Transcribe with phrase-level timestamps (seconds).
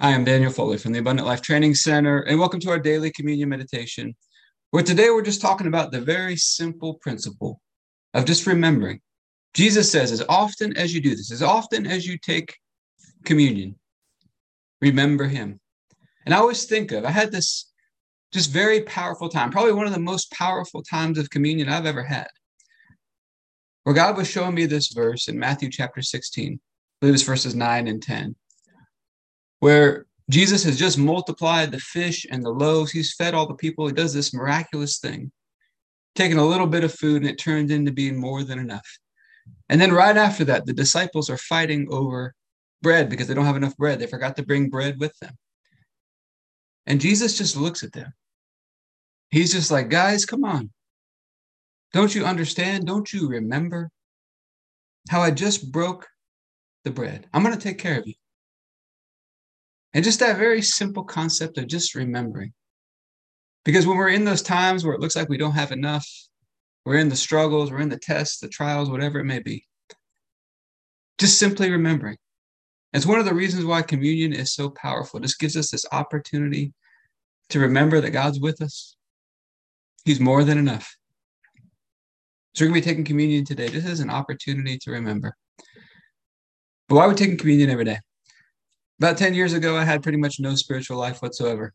[0.00, 3.12] I am Daniel Foley from the Abundant Life Training Center, and welcome to our daily
[3.12, 4.16] communion meditation,
[4.72, 7.60] where today we're just talking about the very simple principle
[8.12, 9.00] of just remembering.
[9.54, 12.56] Jesus says, as often as you do this, as often as you take
[13.24, 13.76] communion,
[14.80, 15.60] remember him.
[16.26, 17.70] And I always think of, I had this
[18.32, 22.02] just very powerful time, probably one of the most powerful times of communion I've ever
[22.02, 22.28] had,
[23.84, 26.58] where God was showing me this verse in Matthew chapter 16, I
[27.00, 28.34] believe it's verses 9 and 10
[29.64, 32.92] where Jesus has just multiplied the fish and the loaves.
[32.92, 33.86] He's fed all the people.
[33.86, 35.32] He does this miraculous thing,
[36.14, 38.86] taking a little bit of food and it turns into being more than enough.
[39.70, 42.34] And then right after that, the disciples are fighting over
[42.82, 43.98] bread because they don't have enough bread.
[43.98, 45.32] They forgot to bring bread with them.
[46.84, 48.12] And Jesus just looks at them.
[49.30, 50.72] He's just like, guys, come on.
[51.94, 52.86] Don't you understand?
[52.86, 53.90] Don't you remember
[55.08, 56.06] how I just broke
[56.84, 57.28] the bread?
[57.32, 58.12] I'm going to take care of you.
[59.94, 62.52] And just that very simple concept of just remembering.
[63.64, 66.06] Because when we're in those times where it looks like we don't have enough,
[66.84, 69.64] we're in the struggles, we're in the tests, the trials, whatever it may be,
[71.18, 72.18] just simply remembering.
[72.92, 75.18] It's one of the reasons why communion is so powerful.
[75.18, 76.74] It just gives us this opportunity
[77.48, 78.96] to remember that God's with us.
[80.04, 80.96] He's more than enough.
[82.54, 83.68] So we're going to be taking communion today.
[83.68, 85.36] This is an opportunity to remember.
[86.88, 87.98] But why are we taking communion every day?
[89.00, 91.72] About 10 years ago, I had pretty much no spiritual life whatsoever.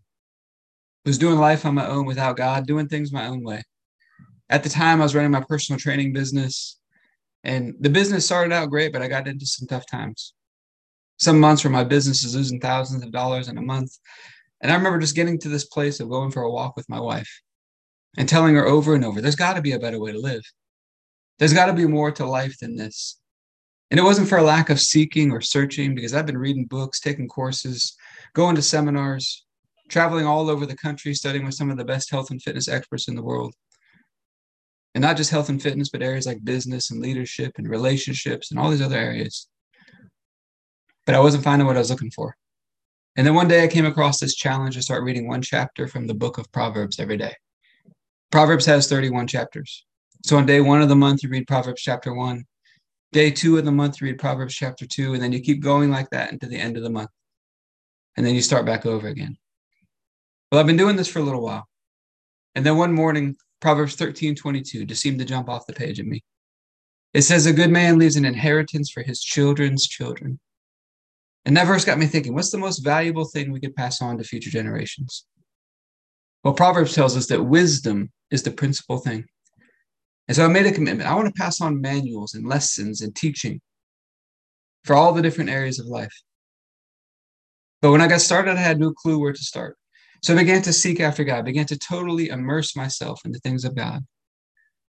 [1.06, 3.64] I was doing life on my own without God, doing things my own way.
[4.50, 6.80] At the time, I was running my personal training business,
[7.44, 10.34] and the business started out great, but I got into some tough times.
[11.18, 13.98] Some months where my business is losing thousands of dollars in a month.
[14.62, 17.00] And I remember just getting to this place of going for a walk with my
[17.00, 17.30] wife
[18.18, 20.42] and telling her over and over, there's got to be a better way to live.
[21.38, 23.20] There's got to be more to life than this.
[23.92, 27.00] And it wasn't for a lack of seeking or searching, because I've been reading books,
[27.00, 27.96] taking courses,
[28.34, 29.46] going to seminars,
[29.88, 33.08] traveling all over the country, studying with some of the best health and fitness experts
[33.08, 33.56] in the world.
[34.94, 38.60] And not just health and fitness, but areas like business and leadership and relationships and
[38.60, 39.48] all these other areas.
[41.06, 42.36] But I wasn't finding what I was looking for.
[43.16, 46.08] And then one day I came across this challenge to start reading one chapter from
[46.08, 47.34] the book of Proverbs every day.
[48.32, 49.86] Proverbs has 31 chapters.
[50.24, 52.46] So on day one of the month, you read Proverbs chapter one.
[53.12, 56.10] Day two of the month, read Proverbs chapter two, and then you keep going like
[56.12, 57.10] that until the end of the month.
[58.18, 59.38] And then you start back over again.
[60.52, 61.68] Well, I've been doing this for a little while.
[62.56, 66.06] And then one morning, Proverbs 13 22 just seemed to jump off the page at
[66.06, 66.24] me.
[67.14, 70.40] It says, A good man leaves an inheritance for his children's children.
[71.46, 74.18] And that verse got me thinking, what's the most valuable thing we could pass on
[74.18, 75.26] to future generations?
[76.44, 79.26] Well, Proverbs tells us that wisdom is the principal thing.
[80.30, 81.10] And so I made a commitment.
[81.10, 83.60] I want to pass on manuals and lessons and teaching
[84.86, 86.14] for all the different areas of life.
[87.82, 89.76] But when I got started, I had no clue where to start.
[90.22, 93.66] So I began to seek after God, began to totally immerse myself in the things
[93.66, 94.06] of God.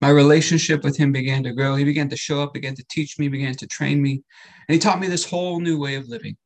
[0.03, 1.75] My relationship with Him began to grow.
[1.75, 4.23] He began to show up, began to teach me, began to train me.
[4.69, 6.37] And He taught me this whole new way of living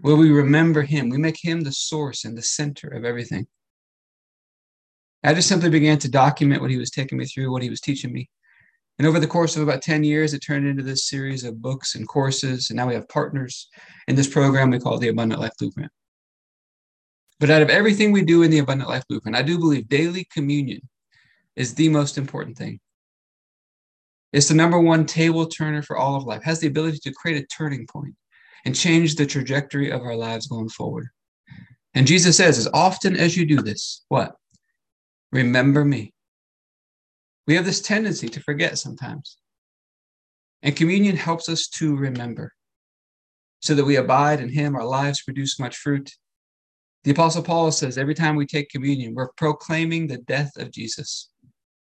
[0.00, 1.10] where we remember Him.
[1.10, 3.46] We make Him the source and the center of everything.
[5.24, 7.80] I just simply began to document what he was taking me through, what he was
[7.80, 8.28] teaching me.
[8.98, 11.94] And over the course of about 10 years, it turned into this series of books
[11.94, 12.70] and courses.
[12.70, 13.68] And now we have partners
[14.08, 15.90] in this program we call the Abundant Life Blueprint.
[17.40, 20.26] But out of everything we do in the Abundant Life Blueprint, I do believe daily
[20.32, 20.80] communion
[21.54, 22.80] is the most important thing.
[24.32, 27.42] It's the number one table turner for all of life, has the ability to create
[27.42, 28.14] a turning point
[28.64, 31.08] and change the trajectory of our lives going forward.
[31.94, 34.34] And Jesus says, as often as you do this, what?
[35.32, 36.12] Remember me.
[37.46, 39.38] We have this tendency to forget sometimes.
[40.62, 42.52] And communion helps us to remember
[43.60, 46.10] so that we abide in Him, our lives produce much fruit.
[47.04, 51.30] The Apostle Paul says every time we take communion, we're proclaiming the death of Jesus,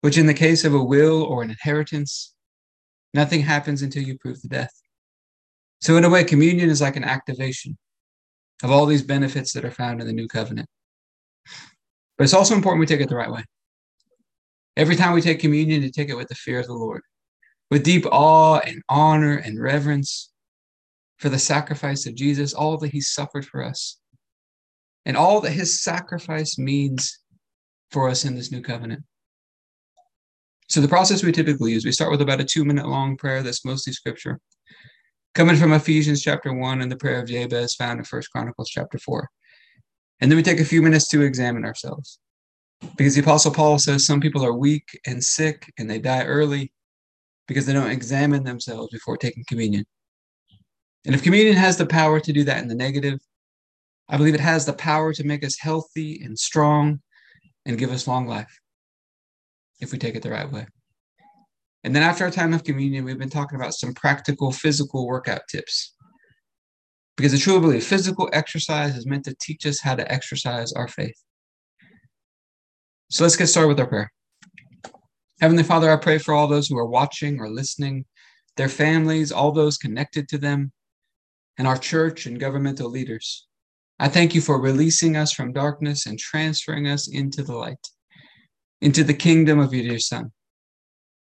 [0.01, 2.35] which in the case of a will or an inheritance,
[3.15, 4.73] nothing happens until you prove the death.
[5.81, 7.77] So, in a way, communion is like an activation
[8.63, 10.69] of all these benefits that are found in the new covenant.
[12.19, 13.45] But it's also important we take it the right way.
[14.77, 17.03] Every time we take communion, to take it with the fear of the Lord,
[17.71, 20.31] with deep awe and honor and reverence
[21.19, 23.99] for the sacrifice of Jesus, all that he suffered for us,
[25.07, 27.19] and all that his sacrifice means
[27.91, 29.05] for us in this new covenant.
[30.69, 33.43] So, the process we typically use, we start with about a two minute long prayer
[33.43, 34.39] that's mostly scripture,
[35.35, 38.99] coming from Ephesians chapter 1 and the prayer of Jabez found in First Chronicles chapter
[38.99, 39.29] 4.
[40.21, 42.19] And then we take a few minutes to examine ourselves.
[42.97, 46.73] Because the Apostle Paul says some people are weak and sick and they die early
[47.47, 49.85] because they don't examine themselves before taking communion.
[51.07, 53.19] And if communion has the power to do that in the negative,
[54.09, 57.01] I believe it has the power to make us healthy and strong
[57.67, 58.61] and give us long life
[59.81, 60.67] if we take it the right way.
[61.85, 65.43] And then after our time of communion, we've been talking about some practical physical workout
[65.49, 65.95] tips.
[67.19, 70.87] Because I truly believe physical exercise is meant to teach us how to exercise our
[70.87, 71.21] faith.
[73.11, 74.13] So let's get started with our prayer.
[75.41, 78.05] Heavenly Father, I pray for all those who are watching or listening,
[78.57, 80.71] their families, all those connected to them,
[81.59, 83.49] and our church and governmental leaders.
[83.99, 87.85] I thank you for releasing us from darkness and transferring us into the light,
[88.81, 90.31] into the kingdom of your dear Son.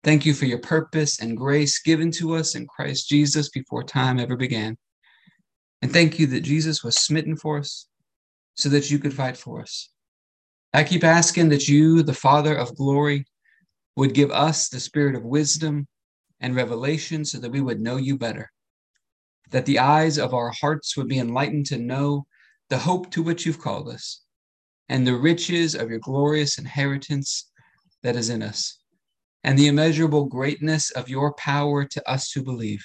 [0.05, 4.21] Thank you for your purpose and grace given to us in Christ Jesus before time
[4.21, 4.77] ever began.
[5.83, 7.87] And thank you that Jesus was smitten for us
[8.55, 9.91] so that you could fight for us.
[10.73, 13.27] I keep asking that you, the Father of glory,
[13.97, 15.87] would give us the spirit of wisdom
[16.41, 18.51] and revelation so that we would know you better,
[19.51, 22.27] that the eyes of our hearts would be enlightened to know
[22.71, 24.23] the hope to which you've called us
[24.89, 27.51] and the riches of your glorious inheritance
[28.03, 28.79] that is in us
[29.45, 32.85] and the immeasurable greatness of your power to us who believe.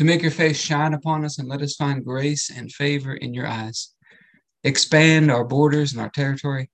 [0.00, 3.34] to make your face shine upon us and let us find grace and favor in
[3.34, 3.92] your eyes.
[4.64, 6.70] Expand our borders and our territory.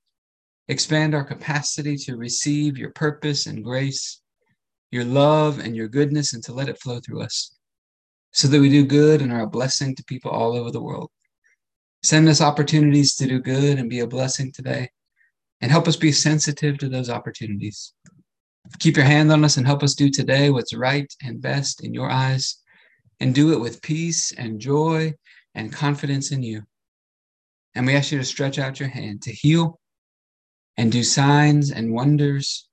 [0.69, 4.21] Expand our capacity to receive your purpose and grace,
[4.93, 7.57] your love and your goodness, and to let it flow through us
[8.31, 11.11] so that we do good and are a blessing to people all over the world.
[12.05, 14.89] Send us opportunities to do good and be a blessing today,
[15.61, 17.93] and help us be sensitive to those opportunities.
[18.79, 21.93] Keep your hand on us and help us do today what's right and best in
[21.93, 22.63] your eyes,
[23.21, 25.15] and do it with peace and joy
[25.55, 26.63] and confidence in you.
[27.75, 29.79] And we ask you to stretch out your hand to heal
[30.77, 32.69] and do signs and wonders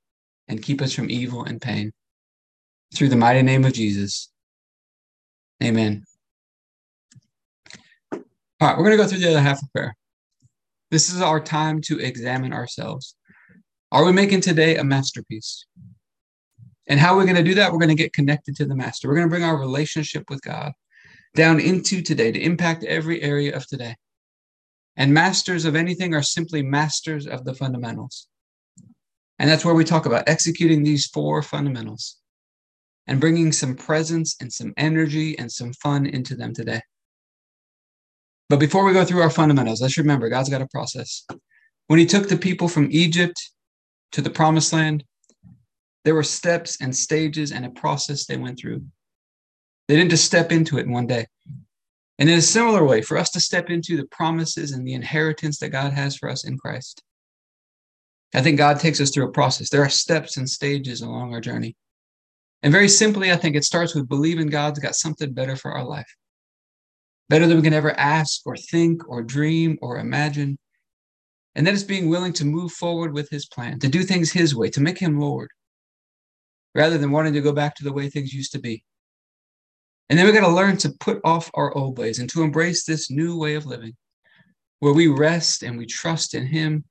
[0.48, 1.92] and keep us from evil and pain.
[2.94, 4.32] Through the mighty name of Jesus.
[5.64, 6.04] Amen.
[8.12, 8.20] All
[8.62, 9.96] right, we're going to go through the other half of prayer.
[10.92, 13.16] This is our time to examine ourselves.
[13.92, 15.66] Are we making today a masterpiece?
[16.88, 17.72] And how we're we going to do that?
[17.72, 19.08] We're going to get connected to the master.
[19.08, 20.74] We're going to bring our relationship with God
[21.36, 23.96] down into today to impact every area of today.
[24.96, 28.28] And masters of anything are simply masters of the fundamentals.
[29.40, 32.18] And that's where we talk about executing these four fundamentals
[33.08, 36.82] and bringing some presence and some energy and some fun into them today.
[38.50, 41.26] But before we go through our fundamentals, let's remember God's got a process.
[41.88, 43.36] When he took the people from Egypt
[44.12, 45.04] to the promised land,
[46.06, 48.84] there were steps and stages and a process they went through.
[49.88, 51.28] They didn't just step into it in one day.
[52.20, 55.60] And in a similar way, for us to step into the promises and the inheritance
[55.60, 57.02] that God has for us in Christ,
[58.36, 59.70] I think God takes us through a process.
[59.70, 61.76] There are steps and stages along our journey.
[62.62, 65.84] And very simply, I think it starts with believing God's got something better for our
[65.84, 66.08] life,
[67.30, 70.58] better than we can ever ask or think or dream or imagine.
[71.56, 74.56] And that is being willing to move forward with his plan, to do things his
[74.56, 75.50] way, to make him Lord,
[76.76, 78.84] rather than wanting to go back to the way things used to be.
[80.10, 82.84] And then we got to learn to put off our old ways and to embrace
[82.84, 83.96] this new way of living
[84.84, 86.84] where we rest and we trust in him.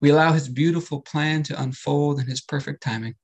[0.00, 3.16] We allow his beautiful plan to unfold in his perfect timing.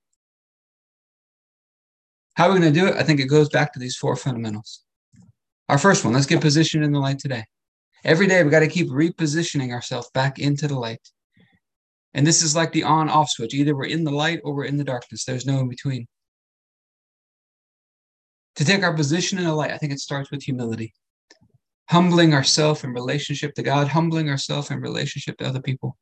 [2.35, 2.97] How are we going to do it?
[2.97, 4.83] I think it goes back to these four fundamentals.
[5.68, 7.45] Our first one, let's get positioned in the light today.
[8.04, 11.09] Every day, we got to keep repositioning ourselves back into the light.
[12.16, 13.52] And this is like the on off switch.
[13.52, 15.25] Either we're in the light or we're in the darkness.
[15.25, 16.06] There's no in between.
[18.56, 20.94] To take our position in the light, I think it starts with humility.
[21.90, 25.99] Humbling ourselves in relationship to God, humbling ourselves in relationship to other people.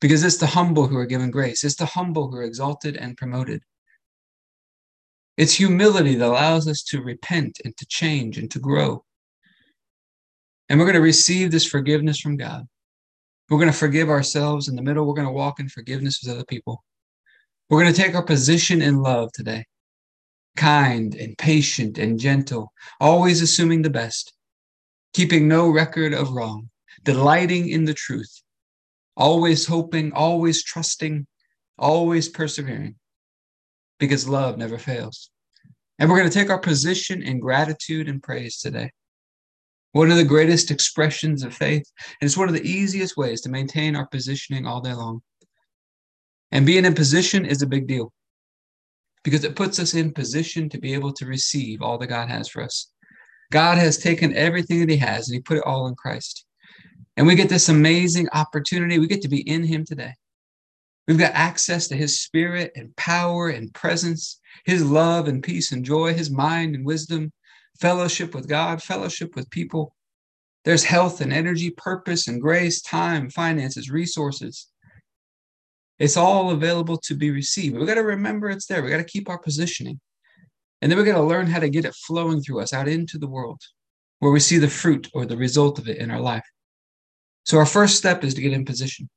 [0.00, 3.16] Because it's the humble who are given grace, it's the humble who are exalted and
[3.16, 3.60] promoted.
[5.36, 9.04] It's humility that allows us to repent and to change and to grow.
[10.68, 12.68] And we're going to receive this forgiveness from God.
[13.48, 15.06] We're going to forgive ourselves in the middle.
[15.06, 16.82] We're going to walk in forgiveness with other people.
[17.68, 19.64] We're going to take our position in love today
[20.56, 24.32] kind and patient and gentle, always assuming the best,
[25.12, 26.70] keeping no record of wrong,
[27.02, 28.42] delighting in the truth,
[29.16, 31.26] always hoping, always trusting,
[31.78, 32.94] always persevering,
[33.98, 35.30] because love never fails.
[35.98, 38.90] And we're going to take our position in gratitude and praise today.
[39.94, 41.84] One of the greatest expressions of faith,
[42.20, 45.22] and it's one of the easiest ways to maintain our positioning all day long.
[46.50, 48.12] And being in position is a big deal
[49.22, 52.48] because it puts us in position to be able to receive all that God has
[52.48, 52.90] for us.
[53.52, 56.44] God has taken everything that He has and He put it all in Christ.
[57.16, 58.98] And we get this amazing opportunity.
[58.98, 60.14] We get to be in Him today.
[61.06, 65.84] We've got access to His Spirit and power and presence, His love and peace and
[65.84, 67.32] joy, His mind and wisdom,
[67.80, 69.94] fellowship with God, fellowship with people.
[70.64, 74.68] There's health and energy, purpose and grace, time, finances, resources.
[75.98, 77.76] It's all available to be received.
[77.76, 78.82] We've got to remember it's there.
[78.82, 80.00] We've got to keep our positioning.
[80.80, 83.18] And then we've got to learn how to get it flowing through us out into
[83.18, 83.60] the world
[84.18, 86.44] where we see the fruit or the result of it in our life.
[87.44, 89.08] So our first step is to get in position.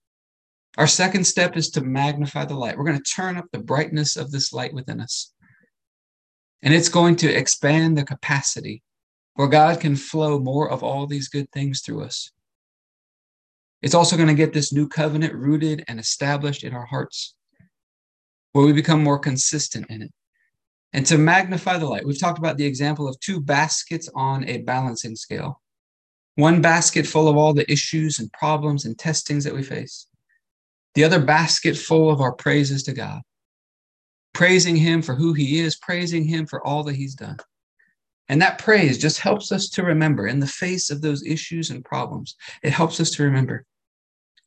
[0.77, 2.77] Our second step is to magnify the light.
[2.77, 5.33] We're going to turn up the brightness of this light within us.
[6.61, 8.81] And it's going to expand the capacity
[9.35, 12.31] where God can flow more of all these good things through us.
[13.83, 17.35] It's also going to get this new covenant rooted and established in our hearts,
[18.53, 20.11] where we become more consistent in it.
[20.93, 24.59] And to magnify the light, we've talked about the example of two baskets on a
[24.59, 25.61] balancing scale.
[26.35, 30.07] One basket full of all the issues and problems and testings that we face,
[30.95, 33.21] the other basket full of our praises to God,
[34.37, 37.37] praising Him for who He is, praising Him for all that He's done.
[38.29, 41.83] And that praise just helps us to remember in the face of those issues and
[41.83, 42.35] problems.
[42.61, 43.65] It helps us to remember.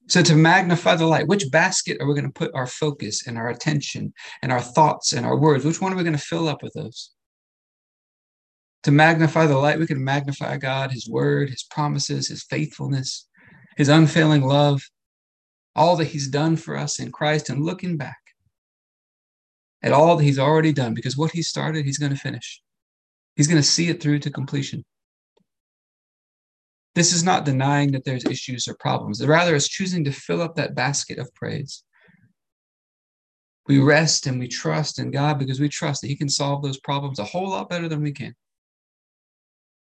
[0.06, 3.36] So, to magnify the light, which basket are we going to put our focus and
[3.36, 5.64] our attention and our thoughts and our words?
[5.64, 7.10] Which one are we going to fill up with those?
[8.84, 13.26] To magnify the light, we can magnify God, His word, His promises, His faithfulness,
[13.76, 14.82] His unfailing love,
[15.74, 18.19] all that He's done for us in Christ, and looking back
[19.82, 22.62] at all that He's already done, because what He started, He's going to finish.
[23.36, 24.84] He's going to see it through to completion.
[26.94, 29.24] This is not denying that there's issues or problems.
[29.24, 31.84] Rather, it's choosing to fill up that basket of praise.
[33.68, 36.80] We rest and we trust in God because we trust that He can solve those
[36.80, 38.34] problems a whole lot better than we can.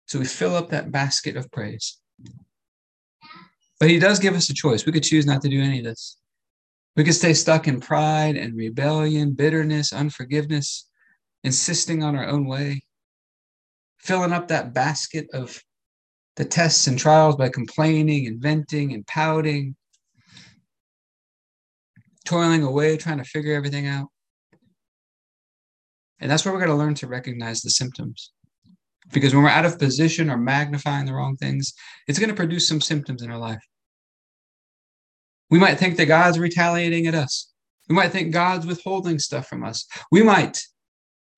[0.06, 1.98] So we fill up that basket of praise.
[3.78, 4.84] But He does give us a choice.
[4.84, 6.19] We could choose not to do any of this.
[7.00, 10.86] We could stay stuck in pride and rebellion, bitterness, unforgiveness,
[11.42, 12.82] insisting on our own way
[14.00, 15.58] filling up that basket of
[16.36, 19.76] the tests and trials by complaining and venting and pouting,
[22.26, 24.08] toiling away, trying to figure everything out.
[26.18, 28.30] And that's where we're going to learn to recognize the symptoms.
[29.10, 31.72] Because when we're out of position or magnifying the wrong things,
[32.06, 33.64] it's going to produce some symptoms in our life.
[35.50, 37.52] We might think that God's retaliating at us.
[37.88, 39.84] We might think God's withholding stuff from us.
[40.12, 40.58] We might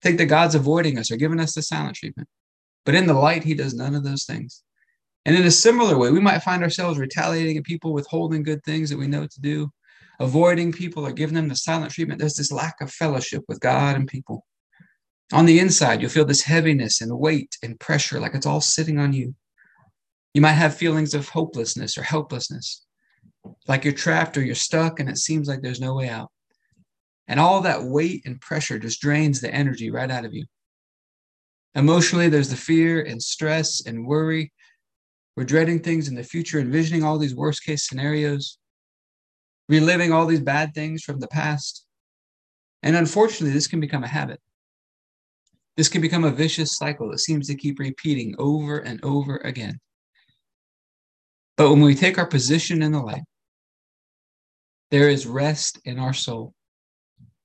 [0.02, 2.28] think that God's avoiding us or giving us the silent treatment.
[2.85, 4.62] But in the light, he does none of those things.
[5.25, 8.90] And in a similar way, we might find ourselves retaliating at people, withholding good things
[8.90, 9.71] that we know to do,
[10.19, 12.19] avoiding people or giving them the silent treatment.
[12.19, 14.45] There's this lack of fellowship with God and people.
[15.33, 18.99] On the inside, you'll feel this heaviness and weight and pressure, like it's all sitting
[18.99, 19.35] on you.
[20.35, 22.85] You might have feelings of hopelessness or helplessness,
[23.68, 26.30] like you're trapped or you're stuck and it seems like there's no way out.
[27.28, 30.44] And all that weight and pressure just drains the energy right out of you.
[31.75, 34.52] Emotionally, there's the fear and stress and worry.
[35.37, 38.58] We're dreading things in the future, envisioning all these worst case scenarios,
[39.68, 41.87] reliving all these bad things from the past.
[42.82, 44.40] And unfortunately, this can become a habit.
[45.76, 49.80] This can become a vicious cycle that seems to keep repeating over and over again.
[51.56, 53.22] But when we take our position in the light,
[54.92, 56.54] there is rest in our soul.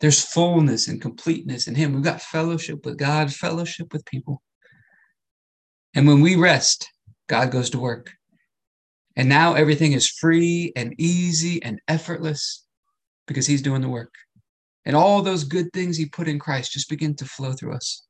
[0.01, 1.93] There's fullness and completeness in Him.
[1.93, 4.43] We've got fellowship with God, fellowship with people.
[5.95, 6.87] And when we rest,
[7.27, 8.11] God goes to work.
[9.15, 12.65] And now everything is free and easy and effortless
[13.27, 14.13] because He's doing the work.
[14.85, 18.05] And all those good things He put in Christ just begin to flow through us.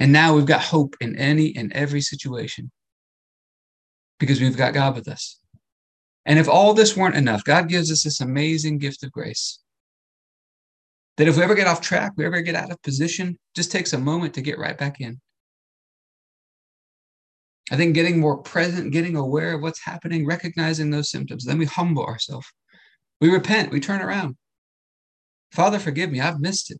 [0.00, 2.72] And now we've got hope in any and every situation
[4.18, 5.39] because we've got God with us.
[6.26, 9.58] And if all this weren't enough, God gives us this amazing gift of grace
[11.16, 13.92] that if we ever get off track, we ever get out of position, just takes
[13.92, 15.20] a moment to get right back in.
[17.70, 21.66] I think getting more present, getting aware of what's happening, recognizing those symptoms, then we
[21.66, 22.46] humble ourselves.
[23.20, 24.36] We repent, we turn around.
[25.52, 26.78] Father, forgive me, I've missed it.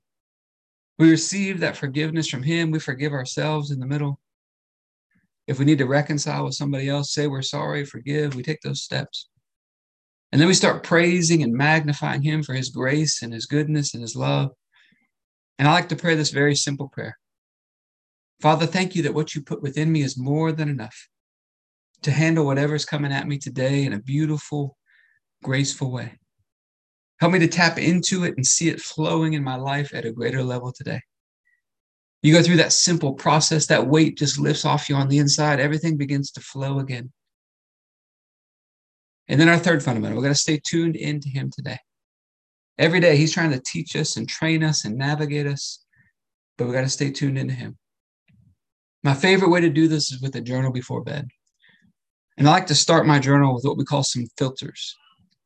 [0.98, 2.70] We receive that forgiveness from Him.
[2.70, 4.18] We forgive ourselves in the middle.
[5.50, 8.82] If we need to reconcile with somebody else, say we're sorry, forgive, we take those
[8.82, 9.28] steps.
[10.30, 14.00] And then we start praising and magnifying Him for His grace and His goodness and
[14.00, 14.52] His love.
[15.58, 17.18] And I like to pray this very simple prayer
[18.40, 21.08] Father, thank you that what you put within me is more than enough
[22.02, 24.76] to handle whatever's coming at me today in a beautiful,
[25.42, 26.12] graceful way.
[27.18, 30.12] Help me to tap into it and see it flowing in my life at a
[30.12, 31.00] greater level today.
[32.22, 35.58] You go through that simple process, that weight just lifts off you on the inside,
[35.58, 37.12] everything begins to flow again.
[39.28, 41.78] And then our third fundamental, we're going to stay tuned into Him today.
[42.78, 45.84] Every day, He's trying to teach us and train us and navigate us,
[46.58, 47.78] but we've got to stay tuned into Him.
[49.02, 51.28] My favorite way to do this is with a journal before bed.
[52.36, 54.94] And I like to start my journal with what we call some filters.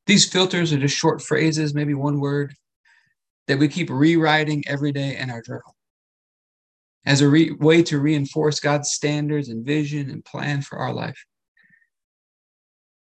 [0.07, 2.55] These filters are just short phrases, maybe one word,
[3.47, 5.75] that we keep rewriting every day in our journal
[7.07, 11.23] as a re- way to reinforce God's standards and vision and plan for our life.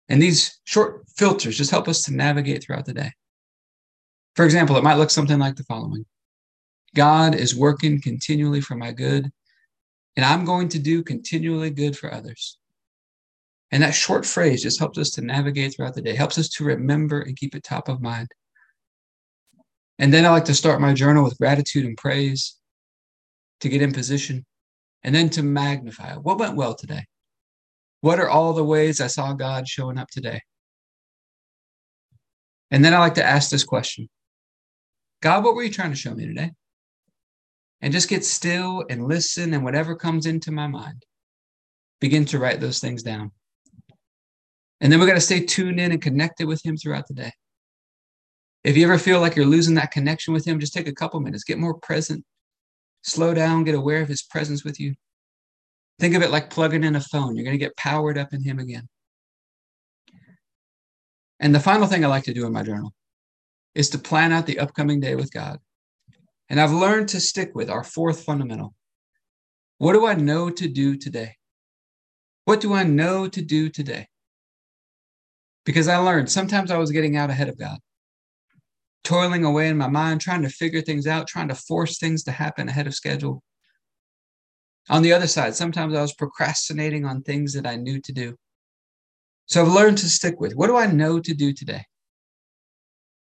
[0.09, 3.11] And these short filters just help us to navigate throughout the day.
[4.35, 6.05] For example, it might look something like the following
[6.95, 9.29] God is working continually for my good,
[10.15, 12.57] and I'm going to do continually good for others.
[13.71, 16.63] And that short phrase just helps us to navigate throughout the day, helps us to
[16.63, 18.29] remember and keep it top of mind.
[19.99, 22.56] And then I like to start my journal with gratitude and praise
[23.61, 24.45] to get in position,
[25.03, 27.05] and then to magnify what went well today.
[28.01, 30.41] What are all the ways I saw God showing up today?
[32.69, 34.09] And then I like to ask this question
[35.21, 36.51] God, what were you trying to show me today?
[37.81, 41.03] And just get still and listen, and whatever comes into my mind,
[42.01, 43.31] begin to write those things down.
[44.81, 47.31] And then we got to stay tuned in and connected with Him throughout the day.
[48.63, 51.19] If you ever feel like you're losing that connection with Him, just take a couple
[51.19, 52.23] minutes, get more present,
[53.07, 54.93] slow down, get aware of His presence with you.
[55.99, 57.35] Think of it like plugging in a phone.
[57.35, 58.87] You're going to get powered up in Him again.
[61.39, 62.93] And the final thing I like to do in my journal
[63.75, 65.59] is to plan out the upcoming day with God.
[66.49, 68.73] And I've learned to stick with our fourth fundamental.
[69.77, 71.35] What do I know to do today?
[72.45, 74.07] What do I know to do today?
[75.65, 77.77] Because I learned sometimes I was getting out ahead of God,
[79.07, 82.31] toiling away in my mind, trying to figure things out, trying to force things to
[82.31, 83.41] happen ahead of schedule.
[84.89, 88.35] On the other side, sometimes I was procrastinating on things that I knew to do.
[89.45, 91.85] So I've learned to stick with what do I know to do today?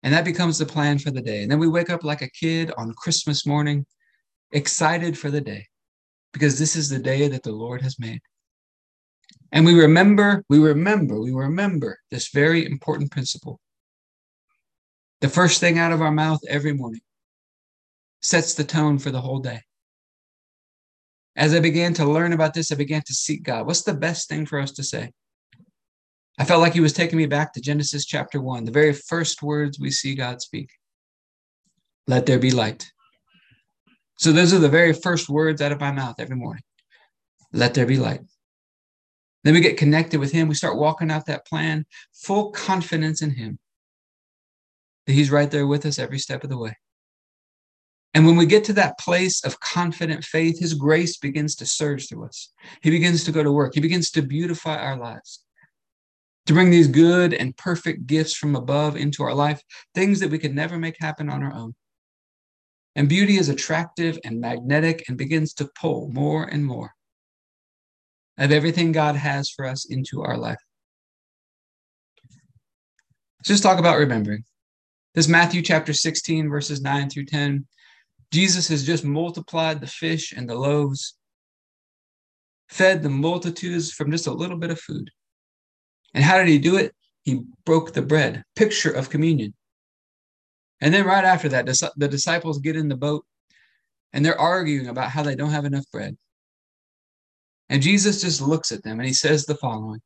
[0.02, 1.40] And that becomes the plan for the day.
[1.42, 3.86] And then we wake up like a kid on Christmas morning,
[4.52, 5.64] excited for the day,
[6.34, 8.20] because this is the day that the Lord has made.
[9.52, 13.58] And we remember, we remember, we remember this very important principle.
[15.22, 17.00] The first thing out of our mouth every morning
[18.22, 19.60] sets the tone for the whole day.
[21.36, 23.64] As I began to learn about this, I began to seek God.
[23.64, 25.12] What's the best thing for us to say?
[26.40, 29.44] I felt like he was taking me back to Genesis chapter one, the very first
[29.44, 30.70] words we see God speak.
[32.08, 32.90] Let there be light.
[34.18, 36.64] So those are the very first words out of my mouth every morning.
[37.52, 38.22] Let there be light.
[39.44, 40.48] Then we get connected with him.
[40.48, 43.60] We start walking out that plan, full confidence in him
[45.06, 46.76] that he's right there with us every step of the way.
[48.14, 52.08] And when we get to that place of confident faith, his grace begins to surge
[52.08, 52.52] through us.
[52.82, 53.74] He begins to go to work.
[53.74, 55.44] He begins to beautify our lives
[56.46, 59.62] to bring these good and perfect gifts from above into our life,
[59.94, 61.74] things that we could never make happen on our own.
[62.96, 66.92] And beauty is attractive and magnetic and begins to pull more and more
[68.38, 70.58] of everything God has for us into our life.
[73.38, 74.44] Let's just talk about remembering.
[75.14, 77.66] This Matthew chapter 16, verses 9 through 10.
[78.32, 81.16] Jesus has just multiplied the fish and the loaves,
[82.70, 85.10] fed the multitudes from just a little bit of food.
[86.14, 86.94] And how did he do it?
[87.24, 89.52] He broke the bread, picture of communion.
[90.80, 93.26] And then right after that, the disciples get in the boat
[94.14, 96.16] and they're arguing about how they don't have enough bread.
[97.68, 100.00] And Jesus just looks at them and he says the following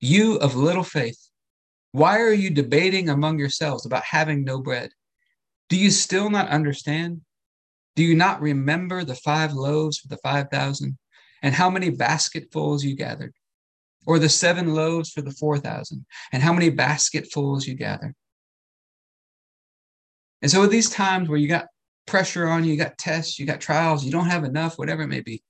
[0.00, 1.25] You of little faith,
[1.96, 4.90] why are you debating among yourselves about having no bread?
[5.68, 7.22] Do you still not understand?
[7.94, 10.98] Do you not remember the five loaves for the 5,000
[11.42, 13.32] and how many basketfuls you gathered?
[14.06, 18.14] or the seven loaves for the 4,000, and how many basketfuls you gathered?
[20.42, 21.66] And so, at these times where you got
[22.06, 25.08] pressure on you, you got tests, you got trials, you don't have enough, whatever it
[25.08, 25.42] may be,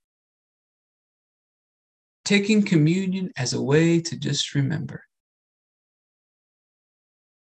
[2.24, 5.02] taking communion as a way to just remember,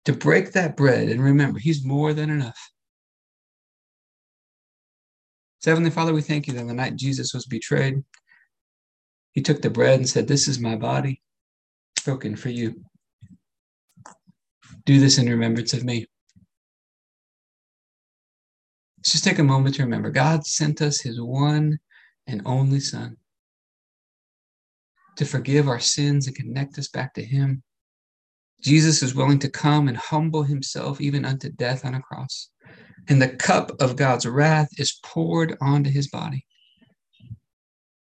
[0.05, 2.71] to break that bread and remember, He's more than enough.
[5.59, 8.03] So, Heavenly Father, we thank you that the night Jesus was betrayed,
[9.31, 11.21] he took the bread and said, This is my body
[12.05, 12.83] broken for you.
[14.85, 16.05] Do this in remembrance of me.
[18.97, 21.79] Let's just take a moment to remember God sent us his one
[22.27, 23.17] and only Son
[25.15, 27.63] to forgive our sins and connect us back to Him.
[28.63, 32.49] Jesus is willing to come and humble Himself even unto death on a cross.
[33.09, 36.45] And the cup of God's wrath is poured onto His body.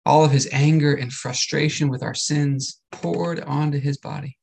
[0.07, 4.39] All of His anger and frustration with our sins poured onto His body.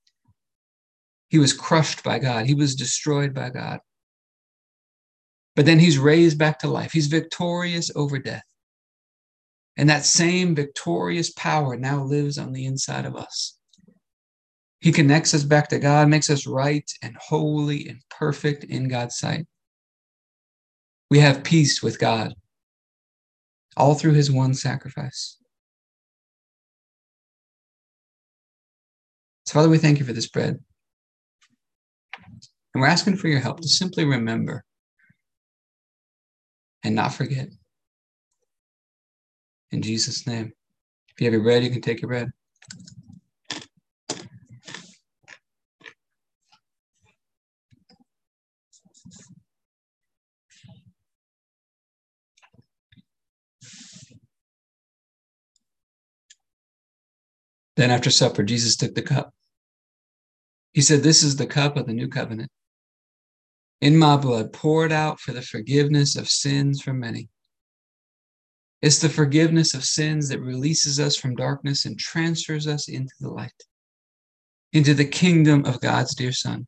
[1.30, 3.80] He was crushed by God, He was destroyed by God.
[5.56, 6.92] But then He's raised back to life.
[6.92, 8.44] He's victorious over death.
[9.78, 13.58] And that same victorious power now lives on the inside of us.
[14.82, 19.18] He connects us back to God, makes us right and holy and perfect in God's
[19.18, 19.46] sight.
[21.12, 22.34] We have peace with God,
[23.78, 25.38] all through his one sacrifice.
[29.46, 30.60] So, Father, we thank you for this bread.
[32.74, 34.64] And we're asking for your help to simply remember
[36.84, 37.50] and not forget.
[39.72, 40.54] In Jesus' name.
[41.10, 42.32] If you have your bread, you can take your bread.
[57.82, 59.34] Then after supper, Jesus took the cup.
[60.72, 62.52] He said, This is the cup of the new covenant.
[63.82, 67.28] In my blood, poured out for the forgiveness of sins for many.
[68.84, 73.32] It's the forgiveness of sins that releases us from darkness and transfers us into the
[73.32, 73.64] light,
[74.74, 76.68] into the kingdom of God's dear Son.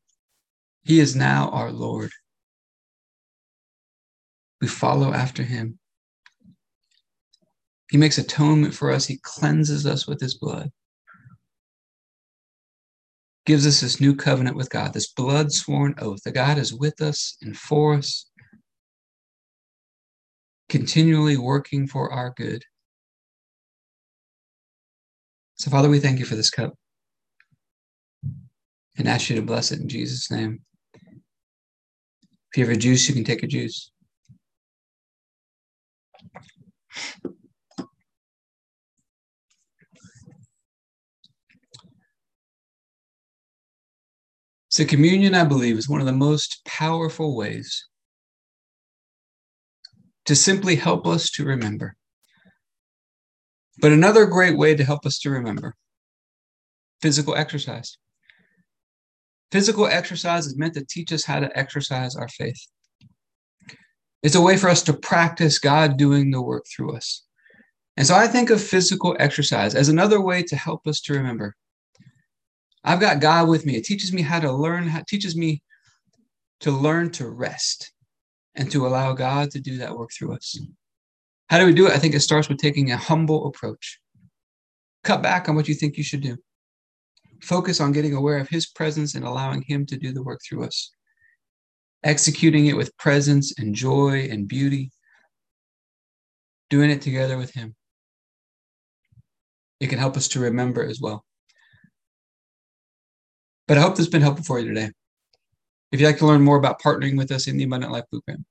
[0.81, 2.09] He is now our Lord.
[4.61, 5.77] We follow after him.
[7.91, 10.71] He makes atonement for us, he cleanses us with his blood.
[13.45, 17.01] Gives us this new covenant with God, this blood sworn oath that God is with
[17.01, 18.29] us and for us
[20.69, 22.63] continually working for our good.
[25.55, 26.73] So, Father, we thank you for this cup
[28.97, 30.61] and ask you to bless it in Jesus' name.
[30.95, 33.91] If you have a juice, you can take a juice.
[44.73, 47.87] So, communion, I believe, is one of the most powerful ways
[50.25, 51.95] to simply help us to remember.
[53.79, 55.75] But another great way to help us to remember
[57.03, 57.99] physical exercise.
[59.51, 62.65] Physical exercise is meant to teach us how to exercise our faith.
[64.23, 67.23] It's a way for us to practice God doing the work through us.
[67.95, 71.55] And so I think of physical exercise as another way to help us to remember.
[72.83, 73.75] I've got God with me.
[73.75, 75.61] It teaches me how to learn, how, teaches me
[76.61, 77.91] to learn to rest
[78.55, 80.59] and to allow God to do that work through us.
[81.49, 81.93] How do we do it?
[81.93, 83.99] I think it starts with taking a humble approach.
[85.03, 86.37] Cut back on what you think you should do.
[87.41, 90.63] Focus on getting aware of His presence and allowing Him to do the work through
[90.63, 90.91] us.
[92.03, 94.91] Executing it with presence and joy and beauty.
[96.69, 97.75] Doing it together with Him.
[99.79, 101.25] It can help us to remember as well.
[103.67, 104.91] But I hope this has been helpful for you today.
[105.91, 108.43] If you'd like to learn more about partnering with us in the Abundant Life Bootcamp,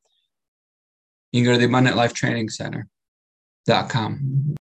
[1.32, 4.44] you can go to the Abundant Life Training Center.com.